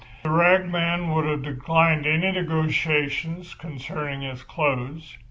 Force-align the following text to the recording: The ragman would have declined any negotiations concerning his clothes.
The 0.23 0.31
ragman 0.31 1.11
would 1.13 1.25
have 1.25 1.43
declined 1.43 2.07
any 2.07 2.31
negotiations 2.31 3.53
concerning 3.53 4.21
his 4.21 4.41
clothes. 4.41 5.15